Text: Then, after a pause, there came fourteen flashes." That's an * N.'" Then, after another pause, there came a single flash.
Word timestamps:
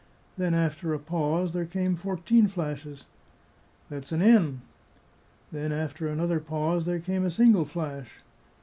Then, 0.35 0.55
after 0.55 0.95
a 0.95 0.99
pause, 0.99 1.51
there 1.51 1.67
came 1.67 1.95
fourteen 1.95 2.47
flashes." 2.47 3.05
That's 3.91 4.11
an 4.11 4.19
* 4.21 4.21
N.'" 4.23 4.61
Then, 5.51 5.71
after 5.71 6.07
another 6.07 6.39
pause, 6.39 6.87
there 6.87 6.99
came 6.99 7.23
a 7.23 7.29
single 7.29 7.65
flash. 7.65 8.21